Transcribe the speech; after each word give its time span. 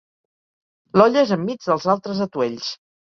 L'olla 0.99 1.21
és 1.25 1.33
enmig 1.35 1.61
dels 1.65 1.85
altres 1.95 2.23
atuells. 2.27 2.71